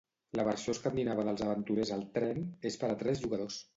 La 0.37 0.45
versió 0.45 0.73
escandinava 0.77 1.25
dels 1.29 1.43
aventurers 1.47 1.91
al 1.99 2.03
tren 2.17 2.43
és 2.71 2.79
per 2.85 2.91
a 2.95 2.97
tres 3.03 3.23
jugadors. 3.27 3.61